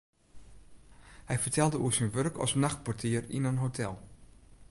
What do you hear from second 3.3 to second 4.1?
yn in hotel.